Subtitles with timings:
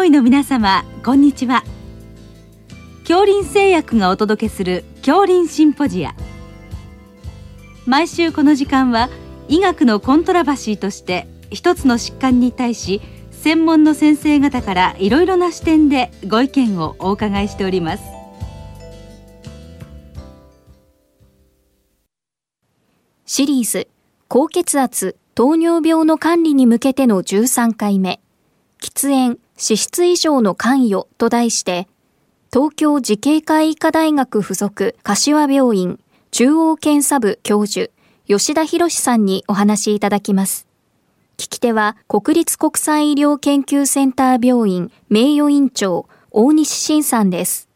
[0.00, 1.62] 医の皆様こんにちは。
[3.02, 6.14] 恐林製薬がお届けする恐林シンポジア。
[7.86, 9.10] 毎週この時間は
[9.48, 13.00] 医学のコントラバシーとして一つの疾患に対し
[13.30, 18.02] 専門の先生方からいろいろな視点でご意見をお伺いしております。
[23.26, 23.88] シリーズ
[24.26, 28.20] 高血圧糖尿病の管理に向けての13回目。
[28.80, 31.88] 喫煙脂質異常の関与と題して
[32.52, 35.98] 東京慈恵会医科大学附属柏病院
[36.30, 37.90] 中央検査部教授
[38.26, 40.66] 吉田博さんにお話しいただきます。
[41.36, 47.68] 聞き手は国立国際医療研究センター病院名誉院長大西晋さんです。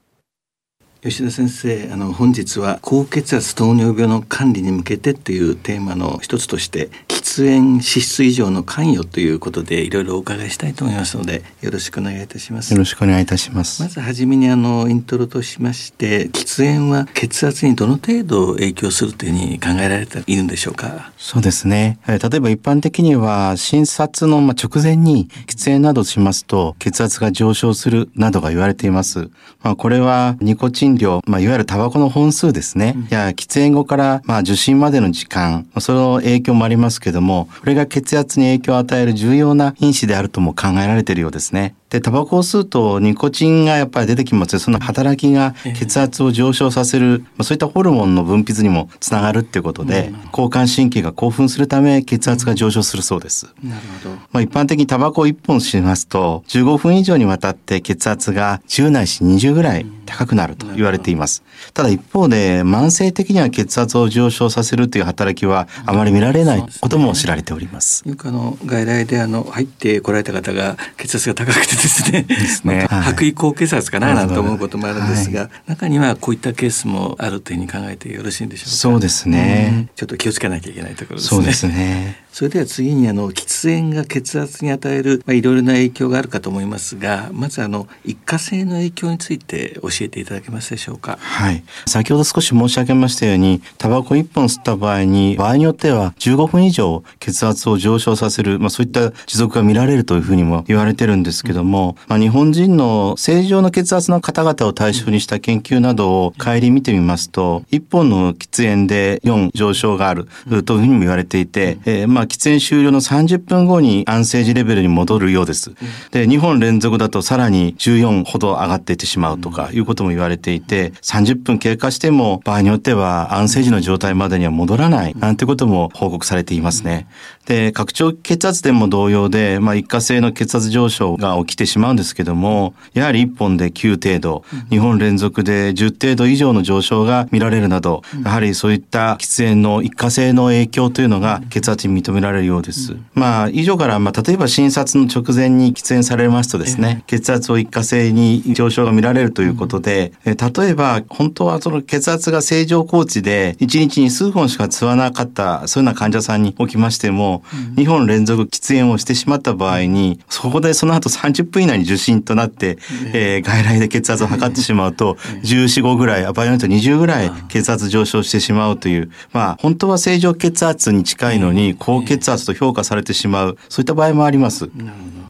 [1.08, 12.72] 吉田先生あの本日は高血圧糖尿病の管理に向けてっていうテーマの一つとして喫煙脂質異常の関与ということでいろいろお伺いしたいと思いますのでよろしくお願いいたします。
[12.72, 13.80] よろしくお願いいたします。
[13.82, 21.12] まずはじめにあのイントロとしまして喫煙は血圧にどの程度影響するというふうに考えられているんでしょうか？
[21.18, 22.00] そうですね。
[22.08, 29.30] 例えば一般的には診察の直前に喫煙などしますと血圧が上昇するなどが言われています。
[29.62, 41.74] まあこれはニコチン量、まあ、いわゆるタバコの本数ですね、うん、や喫煙後からまあ受診までの時間その影響もありますけどもこれが血圧に影響を与える重要な因子であるとも考えられているようですね。
[41.90, 53.46] で、タバコを吸うとニコチンがやっぱり出てきますその働きが血圧を上昇させる、まあ、そういったホルモンの分泌にもつながるっていうことで、交感神経が興奮するため血圧が上昇するそうです。
[53.62, 54.16] なるほど。
[54.32, 61.42] まあ、一般的にタバコを1本吸いますと、15分以上にわたって血圧が10ないし20ぐらい高くなると言われています。
[61.72, 68.02] ただ一方で、慢性的には血圧を上昇させるという働きはあまり見られないことも知られております。
[68.08, 78.70] よくあの外来であの入ってこられた方が血圧が高くてですね、すねまあ、白衣高血圧かななんて思うこともあるんですが、はい、中にはこういったケースもあるというふうに考えてよろしいんでしょうか？
[78.70, 81.38] そうですね、うん、ちょっと気をつけなきゃいけないところですね。
[81.38, 82.25] そうですね。
[82.36, 91.16] それでは次にあの喫煙が血圧に与えるまあいろいろな影響があるかと思いますが、まずあの一過性の影響について教えていただけますでしょうか？
[91.18, 91.64] はい。
[91.86, 110.26] 先ほど少し申し上げましたように、タバコ一本吸った場合に場合によっては15分以上血圧を上昇させるまあそういった持続が見られるというふうにも言われてるんですけども、まあ日本人の正常の血圧の方々を対象にした研究などを顧みてみますと、一本の喫煙で4上昇がある
[110.66, 115.72] というふうにも言われていて、えー、まあ喫煙終了の30分後に安静時レベルに戻るようです。
[116.10, 127.06] で、2本連続だとさらに14ほど上がっていってしまうとかいうことも言われていて、30分経過しても場合によっては安静時の状態までには戻らないなんてことも報告されていますね。
[127.46, 142.92] で、拡張血圧でも同様で、まあ一過性の血圧上昇が起きてしまうんですけども、やはり1本で9程度、2本連続で10程度以上の上昇が見られるなど、やはりそういった喫煙の一過性の影響というのが血圧に認められるようです。
[142.92, 157.42] うん、まあ以上からまあ例えば診察の直前に喫煙されますとですね、血圧を一過性に上昇が見られるということで、うん、例えば本当はその血圧が正常高値で1日に数本しか吸わなかったそういうような患者さんにおきましても、
[157.76, 162.78] うん、2本連続喫煙をしてしまった場合にそこでその後30分以内に受診となって、
[163.12, 174.70] えー、外来で血圧を測ってしまうと14、5ぐらい場合によっては20ぐらい血圧上昇してしまうというまあ本当は正常血圧に近いのに高血圧と評価されてしまうそういった場合もあります。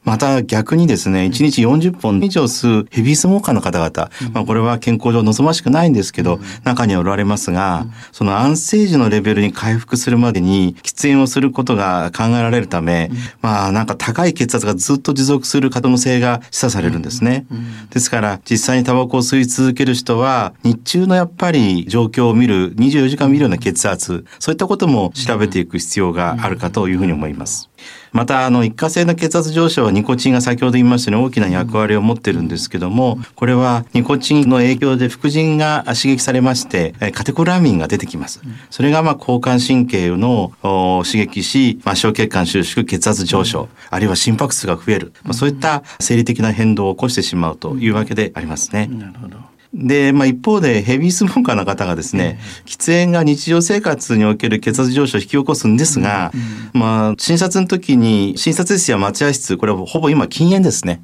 [0.05, 13.11] また逆にですね1日40本以上吸うヘビースモーカーの方々、まあ、これは健康上望ましくないんですけど、中にはおられますが、その安静時のレベルに回復するまでに喫煙をすることが考えられるため、
[13.43, 17.47] まあなんか高い血圧がずっと持続する可能性が示唆されるんですね。
[17.91, 27.71] ですから実際にタバコを吸い続ける人は日中のやっぱり状況を見る24時間見るような血圧そういったことも調べていく必要があるかというふうに思います。
[28.13, 48.87] またあの一過性の血圧上昇はニコチンが先ほど言いましたように大きな役割を持ってるんですけどもこれはニコチンの影響で副腎が刺激されましてカテコラミンが出てきますそれがまあ交感神経の刺激し、まあ、小血管収縮血圧上昇あるいは心拍数が増える、まあ、そういった生理的な変動を起こしてしまうというわけでありますね。
[48.87, 56.33] なるほどで、まあ、一方でヘビースモーカーの方がですね、喫煙が日常生活における血圧上昇を引き起こすんですが、
[56.73, 61.03] まあ、診察の時に診察室や待合室これはほぼ今禁煙ですね、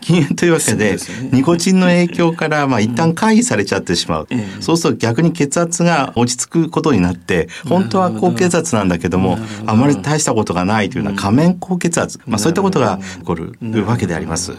[0.00, 0.96] 禁煙というわけで
[1.32, 4.28] ニコチンの影響からまあ一旦回避されちゃってしまう、
[4.60, 14.54] そうすると逆に血圧が落ち着くことになって本当は高血圧なんだけどもあまり大したことがないというような仮面高血圧、まあ、そういったことが起こるわけであります。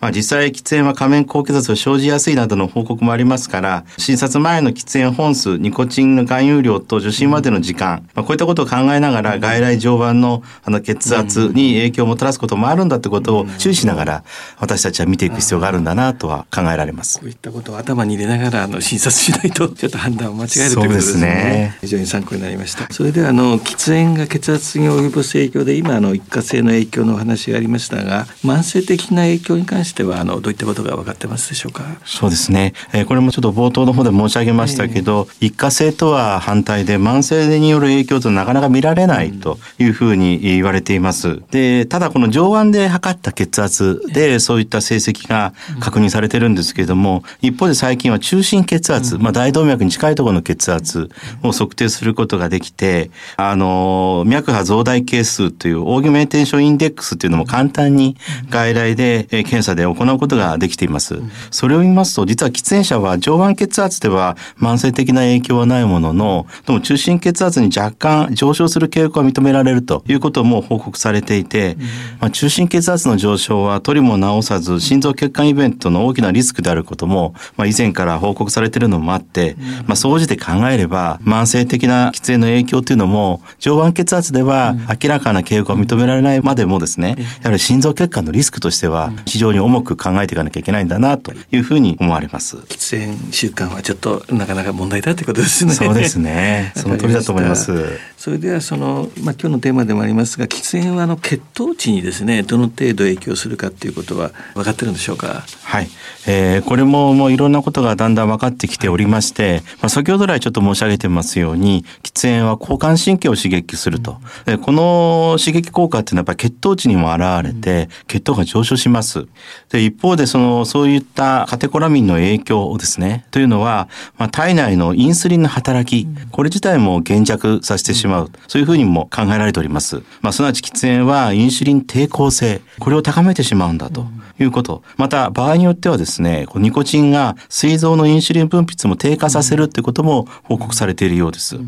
[0.00, 14.24] まあ、実際喫煙は仮面高血圧を生じやすいなどの報告もありますから診察前の喫煙本数ニコチンの含有量と受診までの時間、まあ、こういったことを考えながら外来常磐のあの血圧に影響をもたらすこともあるんだってことを注意しながら
[14.58, 17.18] 私たちは見ていく必要があるんだなとは考えられます。
[17.20, 21.20] こういったことを頭に入れながらあの診察しないとちょっと判断を間違えるということですね。
[21.20, 22.92] ね非常に参考になりました。
[22.92, 31.84] それではあの喫煙が血圧に及ぼす影響で今あの一過性の影響のお話がありましたが慢性的な影響に関してはあのどういったことが分かってますでしょうか？
[32.04, 32.72] そうですね。
[32.92, 41.42] えー、これもちょっと冒頭の方で申し上げましたけど、えー、一過性とは反対で慢性による影響となかなか見られないというふうに言われています。
[41.50, 51.10] で、ただこの上腕で測った血圧でそういった成績が確認されてるんですけれども、一方で最近は中心血圧、まあ大動脈に近いところの血圧
[51.42, 58.16] を測定することができて、あの、脈波増大係数というオーギュメンテーションインデックスというのも簡単に
[58.48, 61.20] 外来で検査で行うことができています。
[61.50, 71.76] それを見ますと、実は喫煙者は上腕血圧では慢性的な影響はないものの、でも中心血圧に若干上昇する傾向が認められるということも報告されていて、
[72.20, 79.56] まあ、中心血圧の上昇は取りも治さず心臓血管イベントの大きなリスクであることも、まあ、以前から報告されているのもあって、
[79.86, 92.56] まあ、総じて考えれば慢性的な喫煙の影響というのも上腕血圧では明らかな傾向が認められないまでもですねやはり心臓血管のリスクとしては非常に重く考えていかなきゃいけないんだなというふうに思われます。
[92.56, 95.72] 喫煙習慣はちょっとなかなか問題だということですね。
[95.72, 96.72] そうですね。
[96.76, 97.98] その通りだと思います。
[98.18, 105.44] それではそのまあ今日のテーマでもありますが喫煙はあの血糖値にですねどの程度影響するかということは分かってるんでしょうか？
[105.62, 105.88] はい。
[106.26, 119.26] えー、これももういろんなことがだんだん分かってきておりまして、まあ、先ほど来ちょっと申し上げてますように喫煙は交感神経を刺激すると、うん、この刺激効果っていうのはやっぱ血糖値にも現れて、血糖が上昇します
[119.68, 134.06] で一方でそのそういったカテコラミンの影響をですねというのは、まあ、体内のインスリンの働きこれ自体も減弱させてしまうそういうふうにも考えられております、まあ、すなわち喫煙はインスリン抵抗性これを高めてしまうんだと。
[134.44, 141.58] いうことまた場合によってはですねニコチンが膵臓のインスリン分泌も低下させるということも報告されているようです。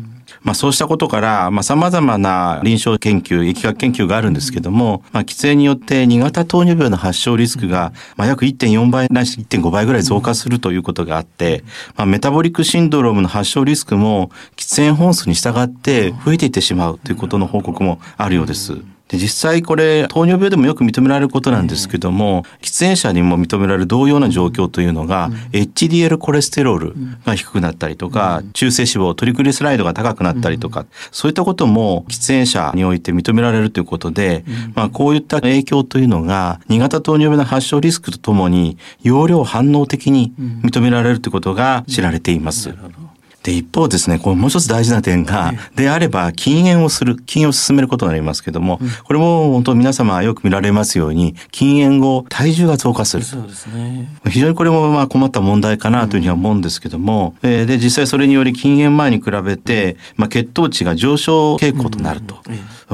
[0.41, 11.63] まあ、そうしたことから、まあ、様々な臨床研究、疫学研究があるんですけども、まあ、喫煙によって2型糖尿病の発症リスクが、まあ、約1.4倍ないし1.5倍ぐらい増加するということがあって、
[11.95, 18.92] まあ、メタボリックシンドロームの発症リスクも喫煙本数に従って増えていってしまうということの報告もあるようです。
[19.13, 40.33] で実際これ糖尿病でもよく認められることなんですけども、喫煙者にも認められる同様な状況というのが、HDL コレステロールが低くなったりとか、中性脂肪トリグリスライドが高くなったりとか、そういったことも喫煙者において認められるということで、まあ、こういった影響というのが2型糖尿病の発症リスクとともに容量反応的に
[40.63, 42.73] 認められるということが知られています。
[43.43, 53.23] で、一方ですね、これもう一つ大事な点が、であれば禁煙をする、禁煙を進めることになりますけども、これも本当皆様よく見られますように、禁煙後、体重が増加する。
[53.23, 54.09] そうですね。
[54.29, 62.37] 非常にこれもまあ困った問題かなというふうには思うんですけども、で、実際それにより禁煙前に比べて、まあ、血糖値が上昇傾向となると。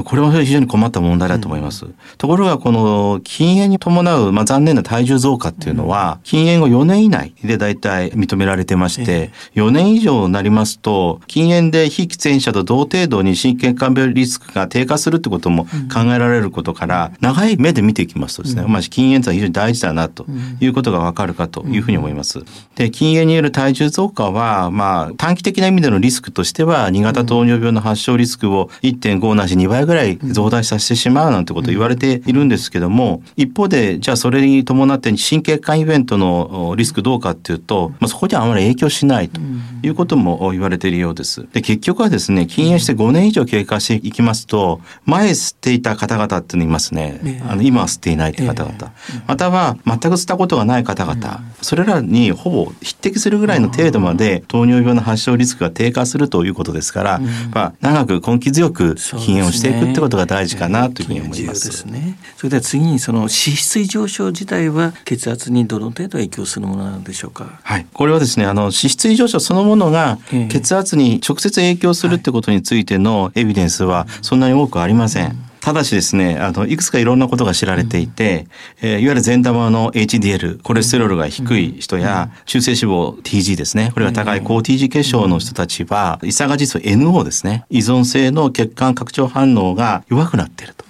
[0.04, 1.86] これは非常に困った問題だと思います。
[2.18, 20.26] ところが、この禁煙に伴う、まあ、残念な体重増加っていうのは、禁煙後4年以内で大体認められてまして、4年以上なりますと、禁煙で非喫煙者と同程度に心血管病リスクが低下するってことも考えられることから、長い目で見ていきますとですね、まあ、禁煙とは非常に大事だなと
[20.60, 22.40] いうことがわかるかというふうに思います。
[22.76, 29.89] で、禁煙による体重増加は、まあ、短期的な意味でのリスクとしては、2型糖尿病の発症リスクを1.5なし2倍ぐらい
[30.22, 39.40] 増大させてしまうなんてことを言われているんですけども、一方で、じゃあそれに伴って心血管イベントのリスクどうかっていうと、まあ、そこにはあまり影響しないと
[39.82, 41.46] いうことも言われているようです。
[41.52, 47.42] で、結局はですね、禁煙して5年以上経過していきますと、前吸っていた方々っていうのいますね。
[47.48, 48.92] あの今は吸っていないって方々。
[49.26, 51.40] または全く吸ったことがない方々。
[51.62, 57.20] それらにほぼ匹敵するぐらいの程度まで糖尿病の発症リスクが低下するということですから、
[57.52, 61.66] まあ、長く根気強く禁煙をしていくってことが大事かなというふうに思います。
[61.66, 62.18] ですね。
[62.36, 67.60] それでは次にその脂質異常症自体は血圧にどの程度影響するものなんでしょうか？
[67.62, 67.86] はい。
[67.92, 75.49] これはですね、あの脂質異常症そのものが血圧に直接影響するってことについてのエビデンスはそんなに多くありません。
[75.60, 78.46] ただしですね、あの、いくつかいろんなことが知られていて、
[78.82, 90.84] うん、えー、いわゆる善玉の HDL、コレステロールが低い人や、中性脂肪 TG ですね、これが高い高 TG 血症の人たちは、イサガジス NO ですね、依存性の血管拡張反応が弱くなっていると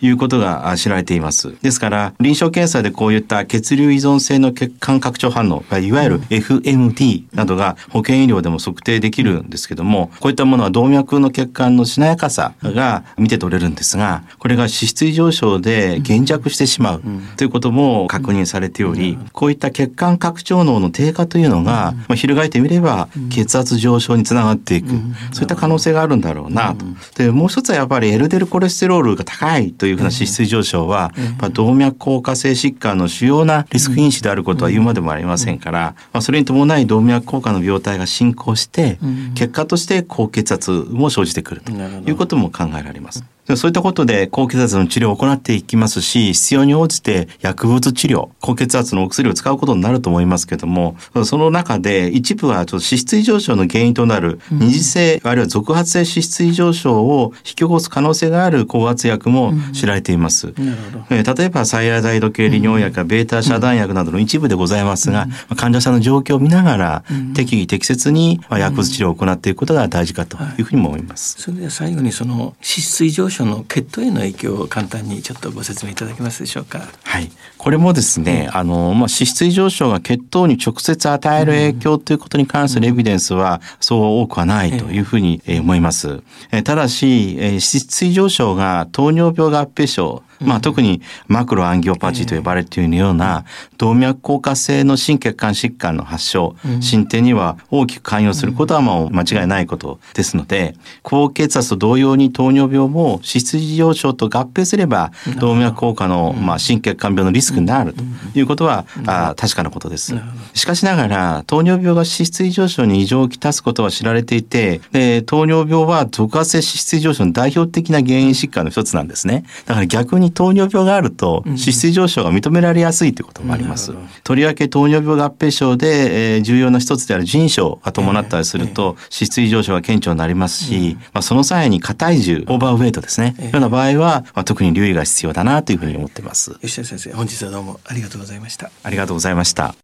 [0.00, 1.54] いうことが知られています。
[1.60, 17.02] ですから、臨床検査でこういった血流依存性の血管拡張反応、いわゆる FMT などが保険医療でも測定できるんですけども、こういったものは動脈の血管のしなやかさが見て取れるんですが、これが脂質異常症で減弱してしまう
[17.36, 24.88] ということも確認されており、こういった血管拡張能の低下というのが、まあ、翻ってみれば血圧上昇につながっていく、
[25.32, 26.84] そういった可能性があるんだろうなと。
[27.22, 38.98] で、もう一つはやっぱり LDL コレステロールが高いというふうな脂質異常症は、まあ、動脈硬化性疾患の主要なリスク因子であることは言うまでもありませんから、まあ、それに伴い動脈硬化の病態が進行して、
[39.34, 43.24] 結果として高血圧も生じてくるということも考えられます。
[43.56, 60.54] そういったことで高血圧の治療を行っていきますし、必要に応じて薬物治療、高血圧のお薬を使うことになると思いますけども、その中で一部はちょっと脂質異常症の原因となる二次性、あるいは続発性脂質異常症を引き起こす可能性がある高圧薬も知られています。
[60.56, 71.36] うん、例えば、サイアダイド系利尿薬やベータ遮断薬などの一部でございますが、うん、患者さんの状況を見ながら、適宜適切に薬物治療を行っていくことが大事かというふうにも思います。
[71.40, 76.82] それでは最後にその脂質異常症の血糖への影響を簡単にちょっとご説明いただけますでしょうか？
[77.02, 86.22] はい、これもですね、あのまあ脂質異常症が血糖に直接与える影響ということに関するエビデンスはそう多くはないというふうに思います。
[86.64, 93.44] ただし脂質異常症が糖尿病合併症まあ、特にマクロアンギオパチーと呼ばれているような
[93.78, 110.14] 動脈硬化性の心血管疾患の発症、進展には大きく関与することはもう間違いないことですので、高血圧と同様に糖尿病も脂質異常症と合併すれば動脈硬化の、まあ、心血管病のリスクになるということは、あ確かなことです。
[110.54, 119.44] しかしながら糖尿病が脂質異常症に異常をきたすことは知られていて、で糖尿病は続発性脂質異常症の代表的な原因疾患の一つなんですね。
[119.66, 123.92] だから逆に糖尿病があると脂質異常症が認められやすいということもあります。
[124.24, 136.58] とりわけ糖尿病合併症で、えー、重要な一つである腎症が伴ったりすると、脂質異常症が顕著になりますし、まあ、その際に過体重、オーバーウェイトですね、ような場合は、まあ、特に留意が必要だなというふうに思っています。
[136.60, 138.70] 吉田先生、本日はどうもありがとうございました。
[138.82, 139.74] ありがとうございました。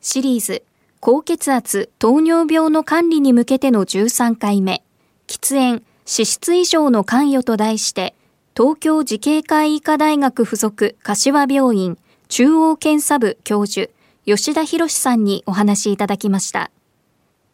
[0.00, 0.62] シリーズ
[1.00, 4.82] 高血圧、糖尿病の管理に向けての13回目、
[5.26, 8.14] 喫煙、脂質異常の関与と題して、
[8.62, 11.96] 東京慈恵会医科大学附属柏病院
[12.28, 13.90] 中央検査部教授
[14.26, 16.70] 吉田博さんにお話いただきました。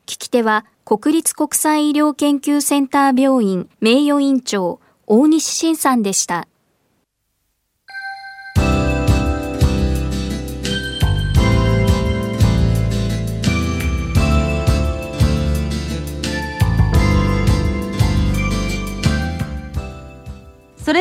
[0.06, 6.48] 聞き手は国立国際医療研究センター病院名誉院長大西晋さんでした。